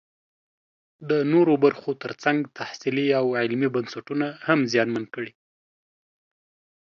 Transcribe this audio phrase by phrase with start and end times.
[1.09, 5.31] د نورو برخو ترڅنګ تحصیلي او علمي بنسټونه هم زیانمن کړي